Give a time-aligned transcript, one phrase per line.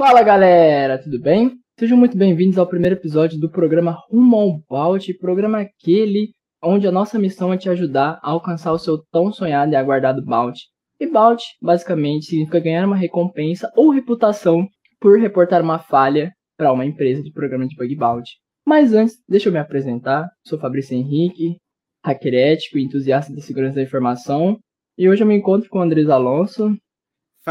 [0.00, 1.58] Fala galera, tudo bem?
[1.78, 6.30] Sejam muito bem-vindos ao primeiro episódio do programa Rumo ao Balt, programa aquele
[6.64, 10.24] onde a nossa missão é te ajudar a alcançar o seu tão sonhado e aguardado
[10.24, 10.58] Balt.
[10.98, 14.66] E Balt, basicamente, significa ganhar uma recompensa ou reputação
[14.98, 18.38] por reportar uma falha para uma empresa de programa de bug bounty.
[18.66, 20.30] Mas antes, deixa eu me apresentar.
[20.46, 21.58] Sou Fabrício Henrique,
[22.02, 24.58] hacker ético e entusiasta de segurança da informação.
[24.96, 26.74] E hoje eu me encontro com o Andrés Alonso.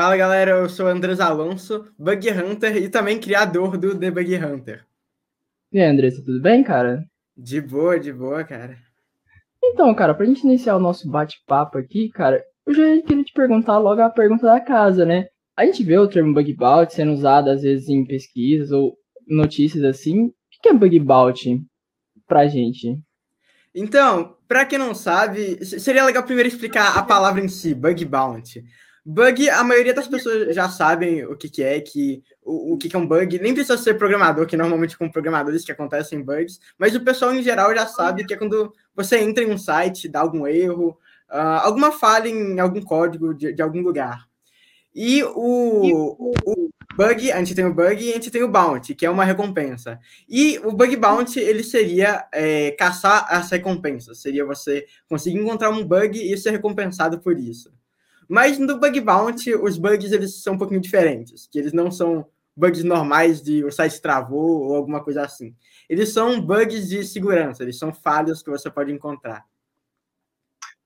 [0.02, 4.34] Fala galera, eu sou o Andrés Alonso, Bug Hunter e também criador do The Bug
[4.34, 4.86] Hunter.
[5.74, 7.04] E aí, Andressa, tudo bem, cara?
[7.36, 8.78] De boa, de boa, cara.
[9.62, 13.78] Então, cara, pra gente iniciar o nosso bate-papo aqui, cara, eu já queria te perguntar
[13.78, 15.28] logo a pergunta da casa, né?
[15.54, 18.96] A gente vê o termo bug bounty sendo usado às vezes em pesquisas ou
[19.28, 20.28] notícias assim.
[20.28, 21.62] O que é bug bounty
[22.26, 22.98] pra gente?
[23.76, 28.64] Então, para quem não sabe, seria legal primeiro explicar a palavra em si, bug bounty.
[29.06, 32.90] Bug, a maioria das pessoas já sabem o que, que é, que o, o que,
[32.90, 33.40] que é um bug.
[33.40, 37.42] Nem precisa ser programador, que normalmente com programadores que acontecem bugs, mas o pessoal em
[37.42, 40.98] geral já sabe que é quando você entra em um site, dá algum erro,
[41.30, 44.28] uh, alguma falha em algum código de, de algum lugar.
[44.94, 48.94] E o, o, bug, a gente tem o bug e a gente tem o bounty,
[48.94, 50.00] que é uma recompensa.
[50.28, 54.22] E o bug bounty, ele seria é, caçar as recompensas.
[54.22, 57.72] Seria você conseguir encontrar um bug e ser recompensado por isso.
[58.30, 61.48] Mas no bug bounty, os bugs eles são um pouquinho diferentes.
[61.52, 65.56] Que eles não são bugs normais de o site travou ou alguma coisa assim.
[65.90, 69.44] Eles são bugs de segurança, eles são falhas que você pode encontrar.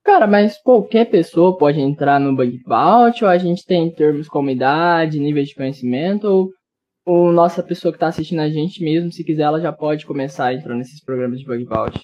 [0.02, 4.50] Cara, mas qualquer pessoa pode entrar no bug bounty ou a gente tem termos como
[4.50, 6.50] idade, nível de conhecimento ou,
[7.04, 10.46] ou nossa pessoa que está assistindo a gente mesmo, se quiser, ela já pode começar
[10.46, 12.02] a entrar nesses programas de bug bounty?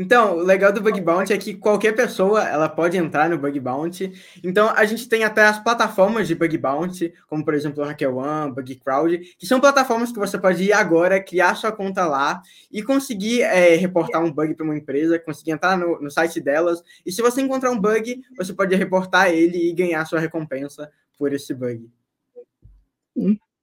[0.00, 3.58] Então, o legal do Bug Bounty é que qualquer pessoa ela pode entrar no Bug
[3.58, 4.12] Bounty.
[4.44, 8.52] Então, a gente tem até as plataformas de Bug Bounty, como por exemplo o HackerOne,
[8.52, 13.42] BugCrowd, que são plataformas que você pode ir agora, criar sua conta lá e conseguir
[13.42, 16.80] é, reportar um bug para uma empresa, conseguir entrar no, no site delas.
[17.04, 20.88] E se você encontrar um bug, você pode reportar ele e ganhar sua recompensa
[21.18, 21.90] por esse bug.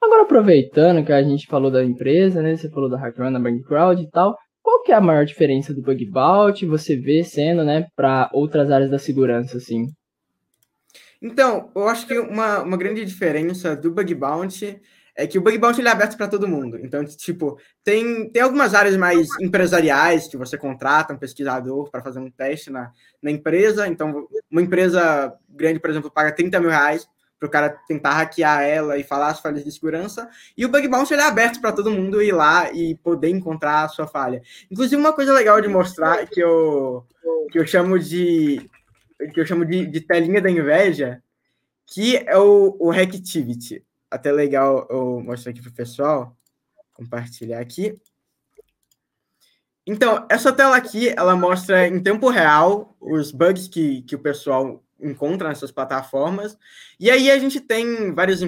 [0.03, 2.57] Agora, aproveitando que a gente falou da empresa, né?
[2.57, 5.83] Você falou da HackerOne, da BugCrowd e tal qual que é a maior diferença do
[5.83, 9.85] bug bounty você vê sendo, né, para outras áreas da segurança, assim?
[11.21, 14.81] Então, eu acho que uma, uma grande diferença do bug bounty
[15.15, 16.79] é que o bug bounty ele é aberto para todo mundo.
[16.81, 22.19] Então, tipo, tem, tem algumas áreas mais empresariais que você contrata um pesquisador para fazer
[22.19, 23.87] um teste na, na empresa.
[23.87, 27.07] Então, uma empresa grande, por exemplo, paga 30 mil reais
[27.40, 30.29] para o cara tentar hackear ela e falar as falhas de segurança.
[30.57, 33.84] E o bug bounty ele é aberto para todo mundo ir lá e poder encontrar
[33.84, 34.41] a sua falha.
[34.72, 37.06] Inclusive, uma coisa legal de mostrar que eu,
[37.51, 38.69] que eu chamo de
[39.34, 41.24] que eu chamo de, de telinha da inveja,
[41.85, 43.84] que é o, o Hacktivity.
[44.12, 46.38] Até legal eu mostrar aqui para o pessoal,
[46.94, 47.95] compartilhar aqui.
[49.88, 54.84] Então, essa tela aqui, ela mostra em tempo real os bugs que, que o pessoal
[55.05, 56.57] encontra nessas plataformas.
[56.99, 58.41] E aí a gente tem várias,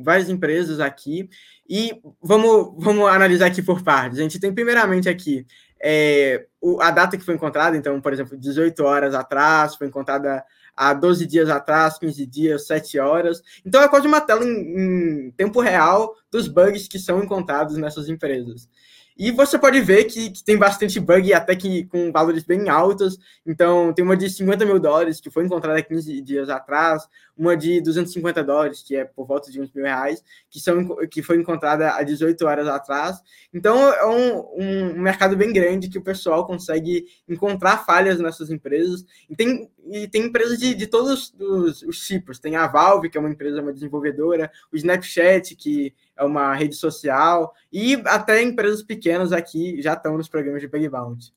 [0.00, 1.28] várias empresas aqui
[1.68, 4.18] e vamos, vamos analisar aqui por partes.
[4.18, 5.46] A gente tem primeiramente aqui
[5.82, 10.44] é, o, a data que foi encontrada, então, por exemplo, 18 horas atrás, foi encontrada
[10.76, 13.42] há 12 dias atrás, 15 dias, 7 horas.
[13.64, 18.08] Então é quase uma tela em, em tempo real dos bugs que são encontrados nessas
[18.08, 18.68] empresas.
[19.16, 23.18] E você pode ver que, que, tem bastante bug, até que com valores bem altos.
[23.46, 27.06] Então, tem uma de 50 mil dólares, que foi encontrada 15 dias atrás,
[27.40, 31.22] uma de 250 dólares, que é por volta de uns mil reais, que, são, que
[31.22, 33.16] foi encontrada há 18 horas atrás.
[33.52, 39.06] Então, é um, um mercado bem grande que o pessoal consegue encontrar falhas nessas empresas.
[39.28, 42.38] E tem, e tem empresas de, de todos os, os tipos.
[42.38, 46.74] Tem a Valve, que é uma empresa, uma desenvolvedora, o Snapchat, que é uma rede
[46.74, 51.32] social, e até empresas pequenas aqui já estão nos programas de bug bounty.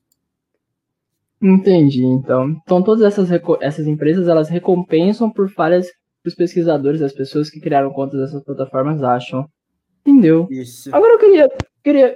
[1.42, 2.50] Entendi, então.
[2.62, 3.28] Então todas essas,
[3.60, 5.86] essas empresas, elas recompensam por falhas
[6.22, 9.46] que os pesquisadores, as pessoas que criaram contas dessas plataformas acham.
[10.06, 10.46] Entendeu?
[10.50, 10.94] Isso.
[10.94, 11.48] Agora eu queria,
[11.82, 12.14] queria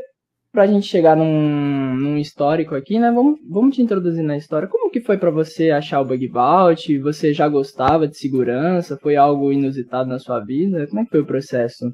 [0.53, 3.11] pra gente chegar num, num histórico aqui, né?
[3.11, 4.69] Vamos, vamos te introduzir na história.
[4.69, 6.99] Como que foi para você achar o bug bounty?
[6.99, 8.99] Você já gostava de segurança?
[8.99, 10.87] Foi algo inusitado na sua vida?
[10.87, 11.93] Como é que foi o processo?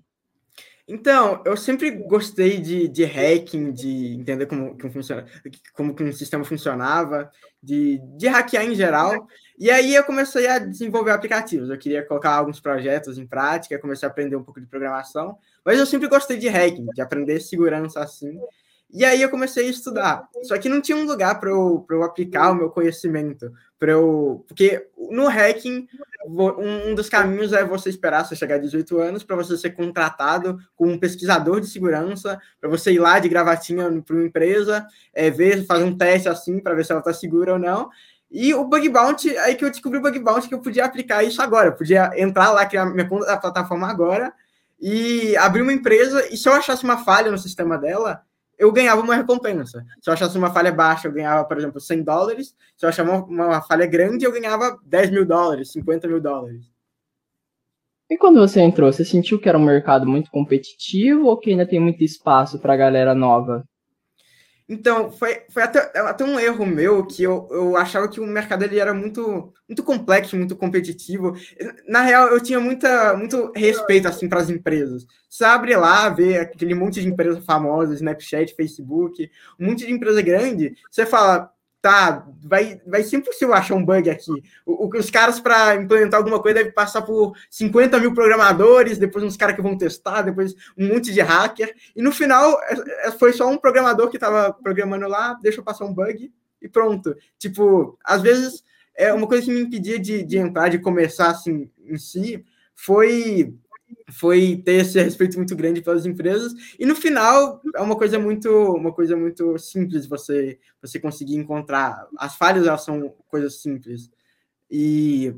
[0.86, 5.24] Então, eu sempre gostei de, de hacking, de entender como, como, funciona,
[5.72, 7.30] como que um sistema funcionava,
[7.62, 9.26] de, de hackear em geral.
[9.58, 11.70] E aí eu comecei a desenvolver aplicativos.
[11.70, 15.78] Eu queria colocar alguns projetos em prática, comecei a aprender um pouco de programação, mas
[15.78, 18.38] eu sempre gostei de hacking, de aprender segurança assim.
[18.90, 20.28] E aí eu comecei a estudar.
[20.44, 23.52] Só que não tinha um lugar para eu, eu aplicar o meu conhecimento.
[23.78, 25.86] Para eu, porque no hacking,
[26.26, 30.58] um dos caminhos é você esperar você chegar a 18 anos para você ser contratado
[30.76, 35.28] como um pesquisador de segurança, para você ir lá de gravatinha para uma empresa, é,
[35.30, 37.90] ver, fazer um teste assim para ver se ela está segura ou não.
[38.30, 41.22] E o bug bounty, aí que eu descobri o bug bounty que eu podia aplicar
[41.22, 41.68] isso agora.
[41.68, 44.32] Eu podia entrar lá, criar minha conta da plataforma agora
[44.80, 46.26] e abrir uma empresa.
[46.32, 48.22] E se eu achasse uma falha no sistema dela,
[48.58, 49.84] eu ganhava uma recompensa.
[50.00, 52.54] Se eu achasse uma falha baixa, eu ganhava, por exemplo, 100 dólares.
[52.76, 56.64] Se eu achasse uma, uma falha grande, eu ganhava 10 mil dólares, 50 mil dólares.
[58.08, 61.66] E quando você entrou, você sentiu que era um mercado muito competitivo ou que ainda
[61.66, 63.64] tem muito espaço para a galera nova?
[64.66, 68.64] Então, foi, foi até, até um erro meu que eu, eu achava que o mercado
[68.64, 71.34] ele era muito, muito complexo, muito competitivo.
[71.86, 75.06] Na real, eu tinha muita, muito respeito assim, para as empresas.
[75.28, 79.30] Você abre lá, vê aquele monte de empresas famosas, Snapchat, Facebook,
[79.60, 81.52] um monte de empresa grande, você fala,
[81.84, 84.32] tá, vai, vai ser impossível achar um bug aqui.
[84.64, 89.36] O, os caras, para implementar alguma coisa, devem passar por 50 mil programadores, depois uns
[89.36, 93.34] caras que vão testar, depois um monte de hacker, e no final é, é, foi
[93.34, 96.32] só um programador que estava programando lá, deixa eu passar um bug
[96.62, 97.14] e pronto.
[97.38, 98.64] Tipo, às vezes,
[98.96, 102.42] é uma coisa que me impedia de, de entrar, de começar assim em si,
[102.74, 103.54] foi
[104.10, 106.52] foi ter esse respeito muito grande pelas empresas.
[106.78, 112.06] E no final é uma coisa muito uma coisa muito simples você você conseguir encontrar.
[112.18, 114.10] As falhas elas são coisas simples.
[114.70, 115.34] E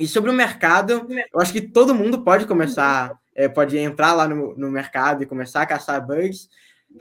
[0.00, 4.26] e sobre o mercado eu acho que todo mundo pode começar é, pode entrar lá
[4.28, 6.48] no, no mercado e começar a caçar bugs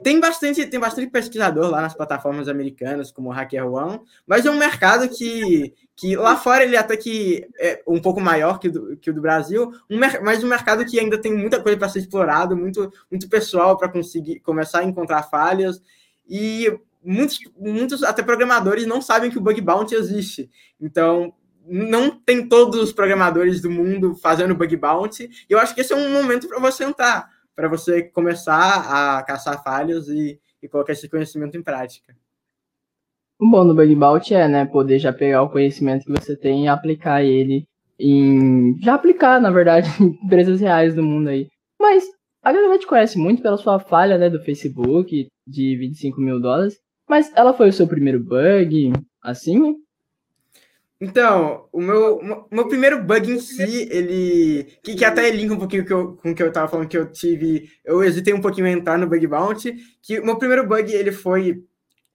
[0.02, 4.58] tem bastante, tem bastante pesquisador lá nas plataformas americanas, como o HackerOne, mas é um
[4.58, 9.12] mercado que, que lá fora ele até que é um pouco maior que, do, que
[9.12, 12.58] o do Brasil, um, mas um mercado que ainda tem muita coisa para ser explorado,
[12.58, 15.80] muito, muito pessoal para conseguir começar a encontrar falhas,
[16.28, 20.50] e muitos, muitos até programadores não sabem que o bug bounty existe.
[20.82, 21.34] Então,
[21.68, 25.94] não tem todos os programadores do mundo fazendo bug bounty, e eu acho que esse
[25.94, 30.94] é um momento para você entrar para você começar a caçar falhas e, e colocar
[30.94, 32.16] esse conhecimento em prática.
[33.40, 36.66] O bom do Bug Bounty é, né, poder já pegar o conhecimento que você tem
[36.66, 37.68] e aplicar ele
[38.00, 38.78] em.
[38.82, 41.48] Já aplicar, na verdade, em empresas reais do mundo aí.
[41.80, 42.06] Mas
[42.42, 46.80] a galera te conhece muito pela sua falha, né, do Facebook de 25 mil dólares.
[47.08, 49.76] Mas ela foi o seu primeiro bug, assim?
[51.02, 54.78] Então, o meu, o meu primeiro bug em si, ele.
[54.82, 56.98] Que, que até linka um pouquinho com, eu, com o que eu tava falando que
[56.98, 57.70] eu tive.
[57.84, 59.76] Eu hesitei um pouquinho em entrar no bug bounty.
[60.02, 61.64] Que o meu primeiro bug, ele foi.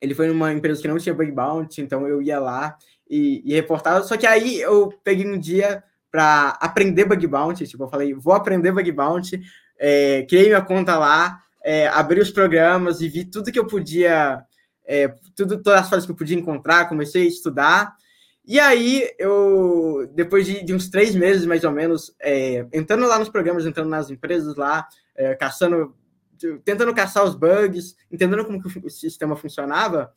[0.00, 2.76] Ele foi numa empresa que não tinha bug bounty, então eu ia lá
[3.10, 4.02] e, e reportava.
[4.04, 7.66] Só que aí eu peguei um dia para aprender bug bounty.
[7.66, 9.40] Tipo, eu falei, vou aprender bug bounty.
[9.78, 14.42] É, criei minha conta lá, é, abri os programas e vi tudo que eu podia.
[14.86, 17.94] É, tudo, todas as falhas que eu podia encontrar, comecei a estudar.
[18.48, 23.18] E aí, eu, depois de, de uns três meses, mais ou menos, é, entrando lá
[23.18, 25.94] nos programas, entrando nas empresas lá, é, caçando,
[26.64, 30.10] tentando caçar os bugs, entendendo como que o sistema funcionava,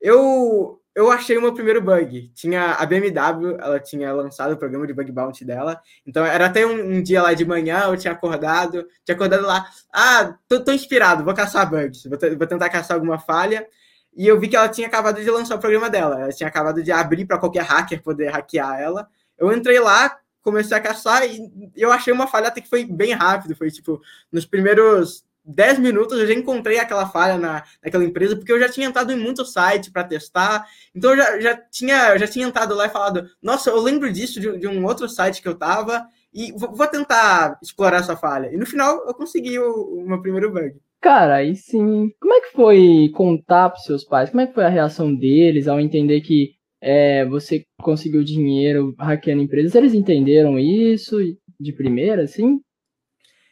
[0.00, 2.32] eu, eu achei o meu primeiro bug.
[2.34, 5.80] Tinha a BMW, ela tinha lançado o programa de bug bounty dela.
[6.04, 9.64] Então, era até um, um dia lá de manhã, eu tinha acordado, tinha acordado lá,
[9.92, 13.68] ah, tô, tô inspirado, vou caçar bugs, vou, vou tentar caçar alguma falha
[14.16, 16.20] e eu vi que ela tinha acabado de lançar o programa dela.
[16.20, 19.08] Ela tinha acabado de abrir para qualquer hacker poder hackear ela.
[19.38, 23.12] Eu entrei lá, comecei a caçar e eu achei uma falha até que foi bem
[23.12, 23.54] rápido.
[23.54, 24.00] Foi tipo,
[24.32, 28.68] nos primeiros 10 minutos eu já encontrei aquela falha na, naquela empresa, porque eu já
[28.68, 30.66] tinha entrado em muito site para testar.
[30.94, 34.12] Então eu já, já, tinha, eu já tinha entrado lá e falado: Nossa, eu lembro
[34.12, 38.16] disso de, de um outro site que eu tava e vou, vou, tentar explorar essa
[38.16, 38.52] falha.
[38.52, 40.78] E no final eu consegui o, o meu primeiro bug.
[41.00, 42.10] Cara, aí sim.
[42.20, 44.30] Como é que foi contar pros seus pais?
[44.30, 49.42] Como é que foi a reação deles ao entender que é, você conseguiu dinheiro hackeando
[49.42, 49.74] empresas?
[49.74, 51.16] Eles entenderam isso
[51.58, 52.60] de primeira, assim?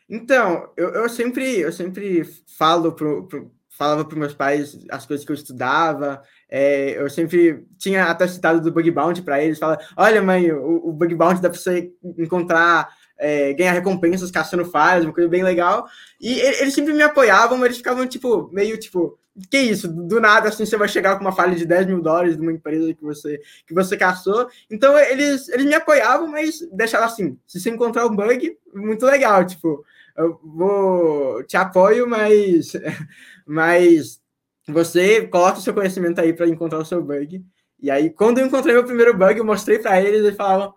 [0.09, 2.23] Então, eu, eu sempre eu sempre
[2.57, 6.23] falo pro, pro falava para meus pais as coisas que eu estudava.
[6.49, 9.59] É, eu sempre tinha até citado do bug bounty para eles.
[9.59, 12.89] Fala, olha, mãe, o, o bug bounty dá para você encontrar
[13.19, 15.87] é, ganhar recompensas caçando falhas, uma coisa bem legal.
[16.21, 19.19] E eles sempre me apoiavam, mas eles ficavam, tipo, meio tipo,
[19.51, 19.89] que isso?
[19.89, 22.53] Do nada, assim, você vai chegar com uma falha de 10 mil dólares de uma
[22.53, 24.49] empresa que você, que você caçou.
[24.71, 29.45] Então, eles, eles me apoiavam, mas deixavam assim, se você encontrar um bug, muito legal,
[29.45, 29.85] tipo,
[30.17, 32.73] eu vou, te apoio, mas,
[33.47, 34.21] mas
[34.67, 37.45] você coloca o seu conhecimento aí para encontrar o seu bug.
[37.79, 40.75] E aí, quando eu encontrei meu primeiro bug, eu mostrei para eles, eles falavam,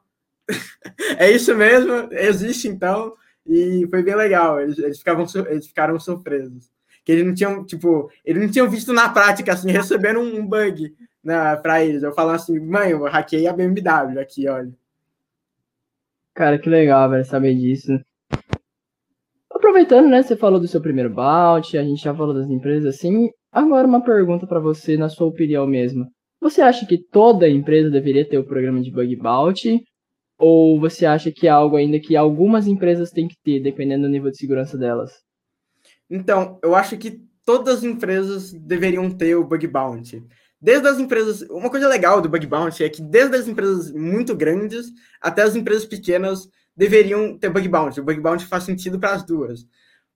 [1.18, 3.14] é isso mesmo, existe então,
[3.46, 4.60] e foi bem legal.
[4.60, 6.70] Eles, eles, ficavam, eles ficaram surpresos.
[7.04, 10.94] que eles não tinham, tipo, eles não tinham visto na prática, assim, recebendo um bug
[11.24, 12.04] né, para eles.
[12.04, 14.72] Eu falando assim, mãe, eu hackei a BMW aqui, olha.
[16.34, 18.00] Cara, que legal, velho, saber disso.
[19.52, 23.30] Aproveitando, né, você falou do seu primeiro bout, a gente já falou das empresas, assim,
[23.52, 26.08] agora uma pergunta para você, na sua opinião mesmo.
[26.40, 29.84] Você acha que toda empresa deveria ter o programa de bug bounty?
[30.40, 34.10] Ou você acha que é algo ainda que algumas empresas têm que ter, dependendo do
[34.10, 35.12] nível de segurança delas?
[36.10, 40.26] Então, eu acho que todas as empresas deveriam ter o bug bounty.
[40.62, 44.36] Desde as empresas, uma coisa legal do bug bounty é que desde as empresas muito
[44.36, 44.88] grandes
[45.22, 48.00] até as empresas pequenas deveriam ter bug bounty.
[48.00, 49.68] O bug bounty faz sentido para as duas.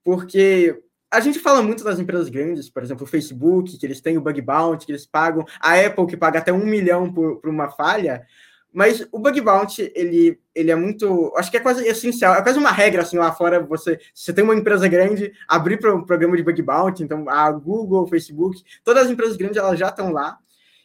[0.04, 4.18] Porque a gente fala muito das empresas grandes, por exemplo, o Facebook, que eles têm
[4.18, 7.50] o bug bounty, que eles pagam, a Apple, que paga até um milhão por, por
[7.50, 8.26] uma falha,
[8.74, 11.32] mas o bug bounty, ele, ele é muito.
[11.38, 12.34] Acho que é quase essencial.
[12.34, 13.60] É quase uma regra assim lá fora.
[13.60, 17.04] Você, você tem uma empresa grande, abrir para um programa de bug bounty.
[17.04, 20.40] Então, a Google, Facebook, todas as empresas grandes elas já estão lá.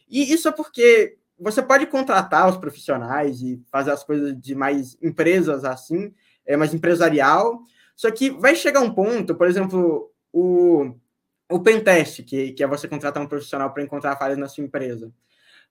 [0.07, 4.95] E isso é porque você pode contratar os profissionais e fazer as coisas de mais
[5.01, 6.13] empresas assim,
[6.45, 7.61] é mais empresarial.
[7.95, 10.93] Só que vai chegar um ponto, por exemplo, o,
[11.49, 15.11] o pentest, que, que é você contratar um profissional para encontrar falhas na sua empresa.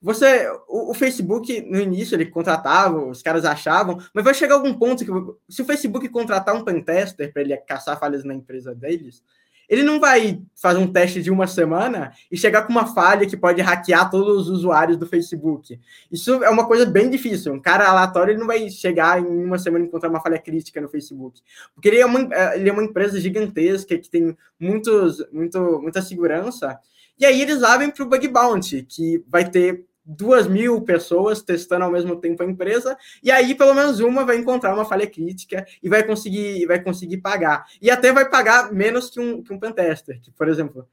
[0.00, 4.72] Você, o, o, Facebook, no início, ele contratava, os caras achavam, mas vai chegar algum
[4.74, 5.10] ponto que,
[5.52, 9.22] se o Facebook contratar um pentester para ele caçar falhas na empresa deles,
[9.68, 13.36] ele não vai fazer um teste de uma semana e chegar com uma falha que
[13.36, 15.78] pode hackear todos os usuários do Facebook.
[16.10, 17.52] Isso é uma coisa bem difícil.
[17.52, 20.80] Um cara aleatório ele não vai chegar em uma semana e encontrar uma falha crítica
[20.80, 21.42] no Facebook.
[21.74, 22.20] Porque ele é uma,
[22.54, 26.78] ele é uma empresa gigantesca que tem muitos, muito, muita segurança.
[27.18, 31.84] E aí eles abrem para o Bug Bounty, que vai ter duas mil pessoas testando
[31.84, 35.66] ao mesmo tempo a empresa, e aí pelo menos uma vai encontrar uma falha crítica
[35.82, 37.66] e vai conseguir, vai conseguir pagar.
[37.82, 40.88] E até vai pagar menos que um, que um pentester, que, por exemplo,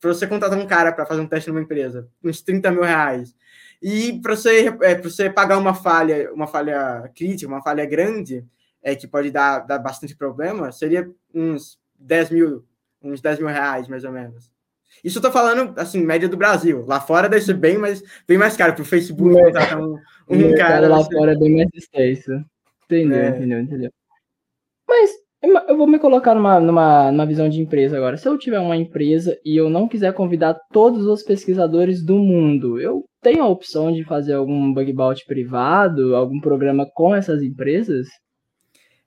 [0.00, 3.34] para você contratar um cara para fazer um teste numa empresa, uns 30 mil reais.
[3.82, 8.46] E para você, é, você pagar uma falha, uma falha crítica, uma falha grande,
[8.80, 12.64] é, que pode dar, dar bastante problema, seria uns 10 mil,
[13.02, 14.52] uns 10 mil reais, mais ou menos.
[15.02, 16.84] Isso eu tô falando, assim, média do Brasil.
[16.86, 20.54] Lá fora deve ser bem mais, bem mais caro para o Facebook contratar um, um
[20.54, 20.88] cara.
[20.88, 21.12] Lá assim.
[21.12, 22.44] fora é bem mais extenso.
[22.84, 23.28] Entendeu, é.
[23.30, 23.90] entendeu, entendeu.
[24.86, 25.10] Mas
[25.42, 28.16] eu vou me colocar numa, numa, numa visão de empresa agora.
[28.16, 32.80] Se eu tiver uma empresa e eu não quiser convidar todos os pesquisadores do mundo,
[32.80, 38.06] eu tenho a opção de fazer algum bug bounty privado, algum programa com essas empresas?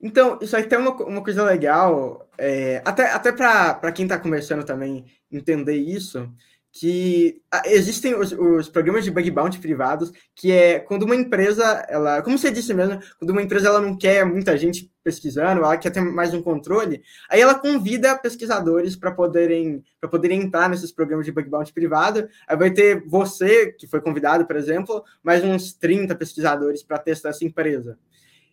[0.02, 4.64] Então, isso aí tem uma, uma coisa legal, é, até, até para quem está começando
[4.64, 6.32] também entender isso,
[6.78, 11.64] que ah, existem os, os, programas de bug bounty privados, que é quando uma empresa,
[11.88, 15.78] ela, como você disse mesmo, quando uma empresa ela não quer muita gente pesquisando, ela
[15.78, 20.92] quer ter mais um controle, aí ela convida pesquisadores para poderem para poderem entrar nesses
[20.92, 22.28] programas de bug bounty privado.
[22.46, 27.30] Aí vai ter você que foi convidado, por exemplo, mais uns 30 pesquisadores para testar
[27.30, 27.98] essa empresa.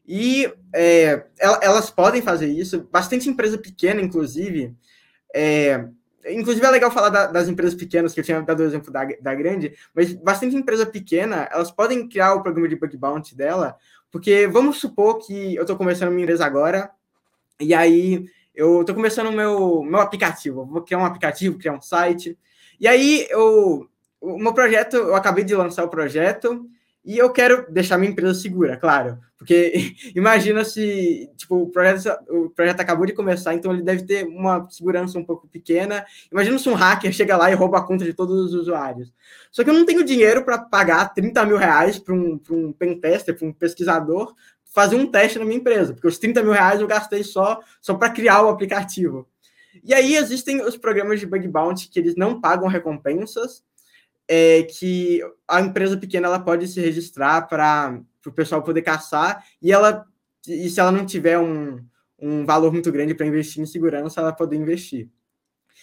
[0.06, 4.74] E é, elas podem fazer isso, bastante empresa pequena, inclusive.
[5.34, 5.88] É,
[6.30, 9.04] inclusive é legal falar da, das empresas pequenas, que eu tinha dado o exemplo da,
[9.20, 13.76] da grande, mas bastante empresa pequena, elas podem criar o programa de bug bounty dela,
[14.10, 16.90] porque vamos supor que eu estou começando minha empresa agora,
[17.60, 21.80] e aí eu estou começando o meu, meu aplicativo, vou criar um aplicativo, criar um
[21.80, 22.38] site,
[22.78, 23.88] e aí eu,
[24.20, 26.68] o meu projeto, eu acabei de lançar o projeto,
[27.04, 29.18] e eu quero deixar minha empresa segura, claro.
[29.36, 34.24] Porque imagina se tipo, o, projeto, o projeto acabou de começar, então ele deve ter
[34.24, 36.04] uma segurança um pouco pequena.
[36.30, 39.12] Imagina se um hacker chega lá e rouba a conta de todos os usuários.
[39.50, 43.36] Só que eu não tenho dinheiro para pagar 30 mil reais para um, um pentester,
[43.36, 46.86] para um pesquisador, fazer um teste na minha empresa, porque os 30 mil reais eu
[46.86, 49.28] gastei só, só para criar o aplicativo.
[49.84, 53.62] E aí existem os programas de bug bounty que eles não pagam recompensas,
[54.34, 59.70] é que a empresa pequena ela pode se registrar para o pessoal poder caçar e
[59.70, 60.06] ela
[60.48, 61.84] e se ela não tiver um,
[62.18, 65.10] um valor muito grande para investir em segurança, ela poder investir.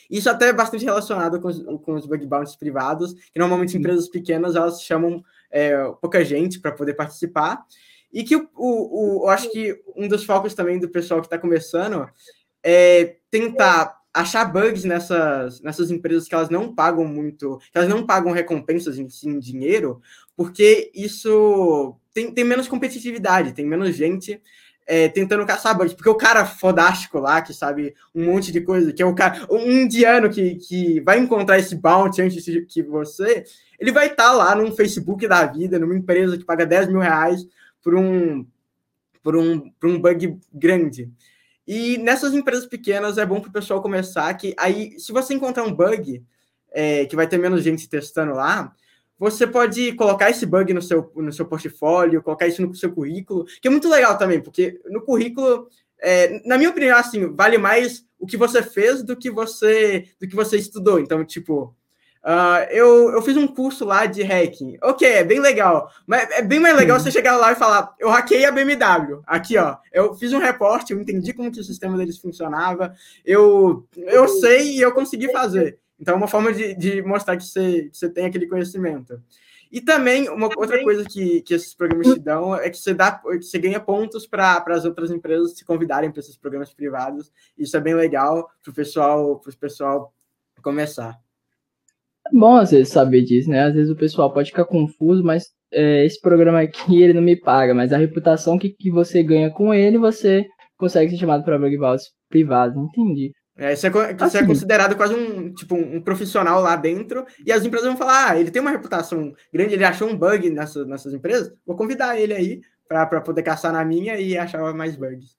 [0.10, 4.10] Isso até é bastante relacionado com os, com os bug bounties privados, que normalmente empresas
[4.10, 7.63] pequenas elas chamam é, pouca gente para poder participar.
[8.12, 11.27] E que o, o, o, eu acho que um dos focos também do pessoal que
[11.27, 12.10] está começando
[12.63, 18.06] é tentar achar bugs nessas, nessas empresas que elas não pagam muito, que elas não
[18.06, 20.02] pagam recompensas em, em dinheiro,
[20.36, 24.42] porque isso tem, tem menos competitividade, tem menos gente
[24.90, 28.92] é, tentando caçar bugs, porque o cara fodástico lá, que sabe um monte de coisa,
[28.92, 33.44] que é o cara, um indiano que, que vai encontrar esse bounty antes que você,
[33.80, 37.00] ele vai estar tá lá num Facebook da vida, numa empresa que paga 10 mil
[37.00, 37.46] reais
[37.84, 38.46] por um,
[39.22, 41.10] por um, por um bug grande.
[41.72, 45.64] E nessas empresas pequenas é bom para o pessoal começar que aí, se você encontrar
[45.64, 46.26] um bug
[46.72, 48.74] é, que vai ter menos gente testando lá,
[49.20, 53.46] você pode colocar esse bug no seu, no seu portfólio, colocar isso no seu currículo,
[53.62, 55.68] que é muito legal também, porque no currículo,
[56.00, 60.28] é, na minha opinião, assim, vale mais o que você fez do que você do
[60.28, 61.00] que você estudou.
[61.00, 61.76] Então, tipo,
[62.24, 64.78] uh, eu, eu fiz um curso lá de hacking.
[64.82, 68.10] Ok, é bem legal, mas é bem mais legal você chegar lá e falar, eu
[68.10, 69.22] hackei a BMW.
[69.26, 72.94] Aqui, ó, eu fiz um reporte, eu entendi como que o sistema deles funcionava,
[73.26, 75.80] eu, eu sei e eu consegui fazer.
[76.00, 79.22] Então, é uma forma de, de mostrar que você, que você tem aquele conhecimento.
[79.72, 83.12] E também, uma outra coisa que, que esses programas te dão é que você, dá,
[83.12, 87.32] que você ganha pontos para as outras empresas se convidarem para esses programas privados.
[87.56, 90.12] Isso é bem legal para o pessoal, pessoal
[90.64, 91.20] começar.
[92.30, 93.64] É bom, às vezes, saber disso, né?
[93.64, 97.36] Às vezes o pessoal pode ficar confuso, mas é, esse programa aqui, ele não me
[97.36, 100.46] paga, mas a reputação que, que você ganha com ele, você
[100.78, 102.78] consegue ser chamado para programas privados.
[102.78, 103.32] Entendi.
[103.58, 104.38] É, isso, é, isso é assim.
[104.38, 108.40] é considerado quase um, tipo, um profissional lá dentro, e as empresas vão falar: ah,
[108.40, 112.34] ele tem uma reputação grande, ele achou um bug nessa, nessas empresas, vou convidar ele
[112.34, 115.36] aí para poder caçar na minha e achar mais bugs.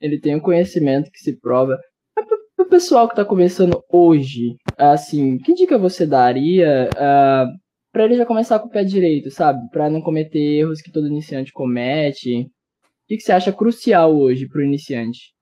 [0.00, 1.78] Ele tem um conhecimento que se prova.
[2.72, 7.46] Pessoal que está começando hoje, assim, que dica você daria uh, ah,
[7.92, 9.68] para ele já começar com o pé direito, sabe?
[9.68, 12.44] Para não cometer erros que todo iniciante comete?
[12.44, 12.48] O
[13.06, 15.34] que, que você acha crucial hoje para o iniciante?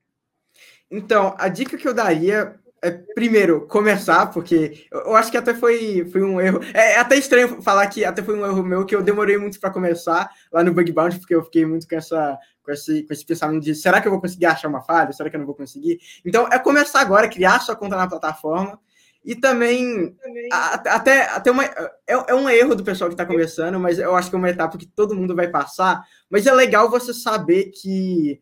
[0.91, 6.09] Então, a dica que eu daria é, primeiro, começar, porque eu acho que até foi,
[6.11, 6.61] foi um erro.
[6.73, 9.61] É, é até estranho falar que até foi um erro meu, que eu demorei muito
[9.61, 13.13] para começar lá no Bug Bounty, porque eu fiquei muito com, essa, com, esse, com
[13.13, 15.13] esse pensamento de será que eu vou conseguir achar uma falha?
[15.13, 15.99] Será que eu não vou conseguir?
[16.25, 18.81] Então, é começar agora, criar sua conta na plataforma.
[19.23, 20.49] E também, também.
[20.51, 24.31] até, até uma, é, é um erro do pessoal que está começando, mas eu acho
[24.31, 26.03] que é uma etapa que todo mundo vai passar.
[26.31, 28.41] Mas é legal você saber que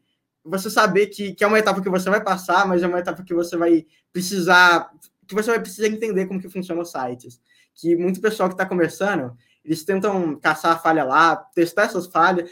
[0.49, 3.23] você saber que, que é uma etapa que você vai passar, mas é uma etapa
[3.23, 4.91] que você vai precisar,
[5.27, 7.41] que você vai precisar entender como que funcionam os sites.
[7.75, 12.51] Que muito pessoal que está começando, eles tentam caçar a falha lá, testar essas falhas.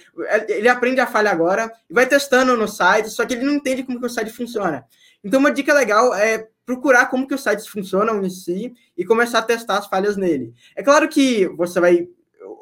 [0.49, 3.83] Ele aprende a falha agora e vai testando no site, só que ele não entende
[3.83, 4.85] como que o site funciona.
[5.25, 9.39] Então, uma dica legal é procurar como que os sites funcionam em si e começar
[9.39, 10.53] a testar as falhas nele.
[10.75, 12.09] É claro que você vai.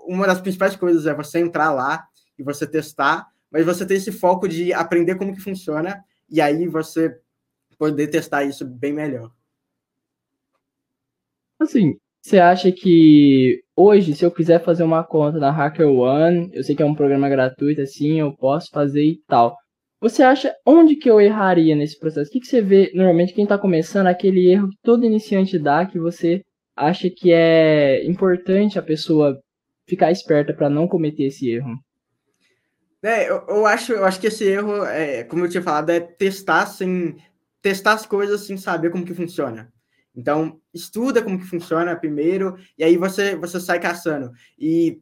[0.07, 2.07] Uma das principais coisas é você entrar lá
[2.39, 6.67] e você testar, mas você tem esse foco de aprender como que funciona e aí
[6.67, 7.17] você
[7.79, 9.31] poder testar isso bem melhor.
[11.61, 16.75] Assim, você acha que hoje, se eu quiser fazer uma conta na HackerOne, eu sei
[16.75, 19.57] que é um programa gratuito, assim, eu posso fazer e tal.
[20.01, 22.31] Você acha onde que eu erraria nesse processo?
[22.31, 25.87] O que, que você vê, normalmente, quem está começando, aquele erro que todo iniciante dá,
[25.87, 26.43] que você
[26.75, 29.41] acha que é importante a pessoa
[29.89, 31.79] ficar esperta para não cometer esse erro?
[33.05, 36.01] É, eu, eu, acho, eu acho que esse erro, é, como eu tinha falado, é
[36.01, 37.17] testar sem
[37.61, 39.73] testar as coisas sem saber como que funciona.
[40.17, 44.31] Então, estuda como que funciona primeiro, e aí você, você sai caçando.
[44.59, 45.01] E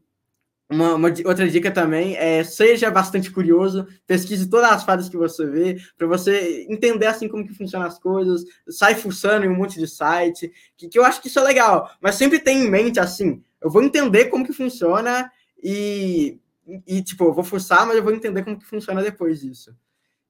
[0.68, 5.46] uma, uma, outra dica também é seja bastante curioso, pesquise todas as fadas que você
[5.46, 9.78] vê, para você entender assim como que funcionam as coisas, sai fuçando em um monte
[9.78, 12.98] de site, que, que eu acho que isso é legal, mas sempre tem em mente
[12.98, 15.30] assim, eu vou entender como que funciona
[15.62, 19.74] e e, tipo, eu vou forçar, mas eu vou entender como que funciona depois disso.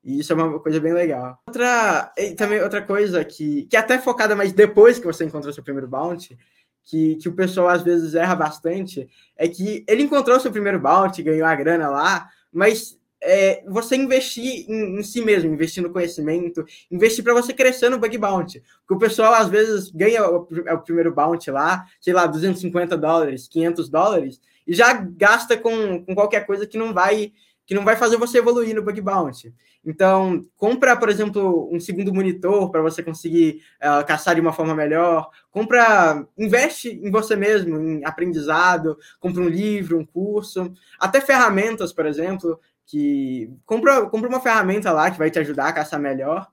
[0.02, 1.38] E isso é uma coisa bem legal.
[1.46, 5.62] Outra, também outra coisa que, que é até focada mais depois que você encontrou seu
[5.62, 6.36] primeiro bounty,
[6.82, 11.22] que, que o pessoal às vezes erra bastante, é que ele encontrou seu primeiro bounty,
[11.22, 16.64] ganhou a grana lá, mas é, você investir em, em, si mesmo, investir no conhecimento,
[16.90, 18.62] investir para você crescer no bug bounty.
[18.80, 23.48] Porque o pessoal às vezes ganha o, o primeiro bounty lá, sei lá, 250 dólares,
[23.48, 27.32] 500 dólares, e já gasta com, com qualquer coisa que não vai
[27.64, 29.54] que não vai fazer você evoluir no bug bounty.
[29.84, 34.74] Então, compra, por exemplo, um segundo monitor para você conseguir uh, caçar de uma forma
[34.74, 35.28] melhor.
[35.50, 38.96] Compra, investe em você mesmo, em aprendizado.
[39.18, 45.10] Compra um livro, um curso, até ferramentas, por exemplo, que compra, compra uma ferramenta lá
[45.10, 46.46] que vai te ajudar a caçar melhor.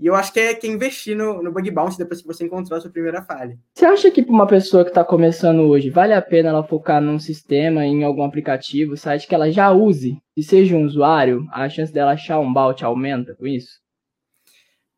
[0.00, 2.44] E eu acho que é, que é investir no, no bug bounce depois que você
[2.44, 3.58] encontrou a sua primeira falha.
[3.74, 7.02] Você acha que para uma pessoa que está começando hoje, vale a pena ela focar
[7.02, 11.68] num sistema, em algum aplicativo, site que ela já use, e seja um usuário, a
[11.68, 13.78] chance dela achar um bout aumenta com isso?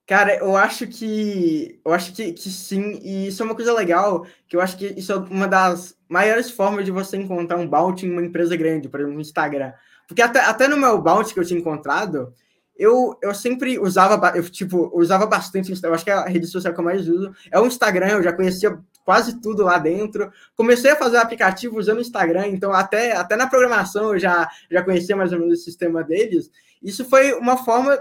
[0.07, 4.25] Cara, eu acho que eu acho que, que sim, e isso é uma coisa legal,
[4.47, 8.07] que eu acho que isso é uma das maiores formas de você encontrar um bounty
[8.07, 9.73] em uma empresa grande, por exemplo, no Instagram.
[10.07, 12.33] Porque até, até no meu bounty que eu tinha encontrado,
[12.77, 16.73] eu, eu sempre usava, eu, tipo, usava bastante, eu acho que é a rede social
[16.73, 20.33] que eu mais uso é o Instagram, eu já conhecia quase tudo lá dentro.
[20.57, 24.83] Comecei a fazer aplicativo usando o Instagram, então até, até na programação eu já, já
[24.83, 26.51] conhecia mais ou menos o sistema deles.
[26.83, 27.97] Isso foi uma forma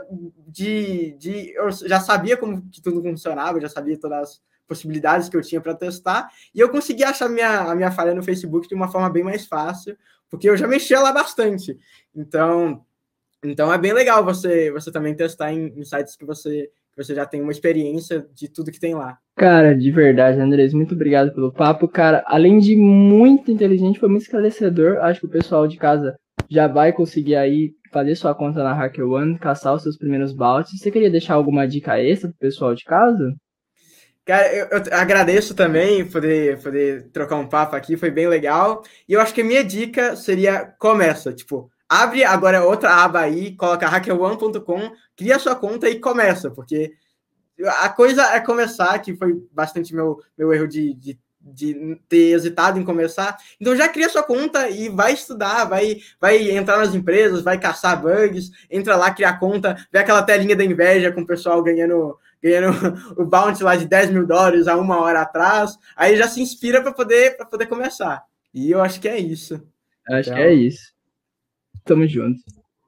[0.48, 1.54] de, de.
[1.54, 5.60] Eu já sabia como que tudo funcionava, já sabia todas as possibilidades que eu tinha
[5.60, 9.10] para testar, e eu consegui achar minha, a minha falha no Facebook de uma forma
[9.10, 9.98] bem mais fácil,
[10.30, 11.78] porque eu já mexia lá bastante.
[12.16, 12.86] Então,
[13.44, 17.14] então é bem legal você, você também testar em, em sites que você, que você
[17.14, 19.18] já tem uma experiência de tudo que tem lá.
[19.36, 21.86] Cara, de verdade, Andrés, muito obrigado pelo papo.
[21.86, 25.00] Cara, além de muito inteligente, foi muito esclarecedor.
[25.00, 26.16] Acho que o pessoal de casa
[26.50, 30.80] já vai conseguir aí fazer sua conta na HackerOne, caçar os seus primeiros baltes.
[30.80, 33.36] Você queria deixar alguma dica extra pro pessoal de casa?
[34.26, 38.84] Cara, eu, eu, agradeço também poder, poder trocar um papo aqui, foi bem legal.
[39.08, 43.56] E eu acho que a minha dica seria começa, tipo, abre agora outra aba aí,
[43.56, 46.94] coloca hackerone.com, cria sua conta e começa, porque
[47.82, 52.80] a coisa é começar, que foi bastante meu, meu erro de, de de ter hesitado
[52.80, 53.36] em começar.
[53.60, 58.00] Então já cria sua conta e vai estudar, vai, vai entrar nas empresas, vai caçar
[58.00, 62.72] bugs, entra lá, cria conta, vê aquela telinha da inveja com o pessoal ganhando, ganhando
[63.18, 66.82] o bounty lá de 10 mil dólares há uma hora atrás, aí já se inspira
[66.82, 68.24] para poder, poder começar.
[68.54, 69.56] E eu acho que é isso.
[70.08, 70.36] Acho então...
[70.36, 70.92] que é isso.
[71.86, 72.42] Tamo junto.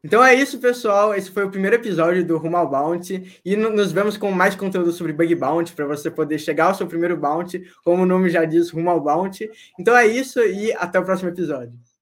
[0.03, 1.15] Então é isso, pessoal.
[1.15, 3.39] Esse foi o primeiro episódio do Rumo ao Bounty.
[3.45, 6.85] E nos vemos com mais conteúdo sobre Bug Bounty, para você poder chegar ao seu
[6.85, 9.49] primeiro Bounty, como o nome já diz, Rumo ao Bounty.
[9.79, 11.73] Então é isso e até o próximo episódio.